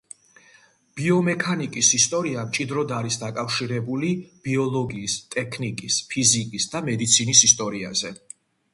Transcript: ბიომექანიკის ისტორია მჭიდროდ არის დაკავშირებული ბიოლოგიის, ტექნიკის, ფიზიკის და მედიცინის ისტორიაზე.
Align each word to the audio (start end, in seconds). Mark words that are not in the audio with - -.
ბიომექანიკის 0.99 1.89
ისტორია 1.97 2.45
მჭიდროდ 2.47 2.95
არის 3.01 3.19
დაკავშირებული 3.25 4.11
ბიოლოგიის, 4.49 5.21
ტექნიკის, 5.37 6.03
ფიზიკის 6.15 6.71
და 6.77 6.87
მედიცინის 6.93 7.49
ისტორიაზე. 7.53 8.17